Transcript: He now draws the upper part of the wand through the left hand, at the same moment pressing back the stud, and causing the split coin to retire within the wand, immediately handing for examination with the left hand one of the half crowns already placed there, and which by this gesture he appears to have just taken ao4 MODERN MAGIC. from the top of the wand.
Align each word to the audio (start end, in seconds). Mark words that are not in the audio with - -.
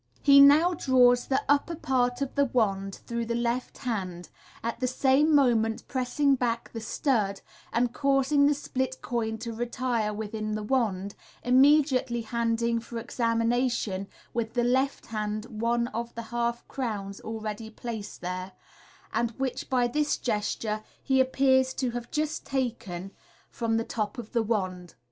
He 0.23 0.39
now 0.39 0.73
draws 0.73 1.27
the 1.27 1.43
upper 1.47 1.75
part 1.75 2.23
of 2.23 2.33
the 2.33 2.45
wand 2.45 3.01
through 3.05 3.27
the 3.27 3.35
left 3.35 3.77
hand, 3.77 4.29
at 4.63 4.79
the 4.79 4.87
same 4.87 5.35
moment 5.35 5.87
pressing 5.87 6.33
back 6.33 6.71
the 6.73 6.81
stud, 6.81 7.41
and 7.71 7.93
causing 7.93 8.47
the 8.47 8.55
split 8.55 9.03
coin 9.03 9.37
to 9.37 9.53
retire 9.53 10.11
within 10.11 10.55
the 10.55 10.63
wand, 10.63 11.13
immediately 11.43 12.21
handing 12.21 12.79
for 12.79 12.97
examination 12.97 14.07
with 14.33 14.55
the 14.55 14.63
left 14.63 15.05
hand 15.05 15.45
one 15.61 15.85
of 15.89 16.15
the 16.15 16.23
half 16.33 16.67
crowns 16.67 17.21
already 17.21 17.69
placed 17.69 18.21
there, 18.21 18.53
and 19.13 19.29
which 19.37 19.69
by 19.69 19.85
this 19.85 20.17
gesture 20.17 20.81
he 21.03 21.21
appears 21.21 21.75
to 21.75 21.91
have 21.91 22.09
just 22.09 22.43
taken 22.43 22.71
ao4 22.71 22.87
MODERN 22.87 23.03
MAGIC. 23.11 23.17
from 23.51 23.77
the 23.77 23.83
top 23.83 24.17
of 24.17 24.31
the 24.31 24.41
wand. 24.41 24.95